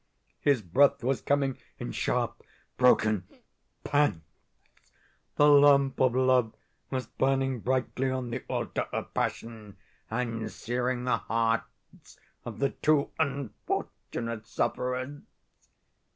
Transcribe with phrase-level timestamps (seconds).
[0.39, 2.41] "His breath was coming in sharp,
[2.75, 3.27] broken
[3.83, 4.23] pants.
[5.35, 6.53] The lamp of love
[6.89, 9.77] was burning brightly on the altar of passion,
[10.09, 15.19] and searing the hearts of the two unfortunate sufferers.